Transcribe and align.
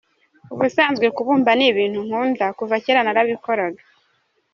Ubusanzwe 0.53 1.05
kubumba 1.15 1.51
ni 1.57 1.65
ibintu 1.71 1.99
nkunda, 2.07 2.45
kuva 2.57 2.75
kera 2.83 3.01
narabikoraga. 3.03 3.81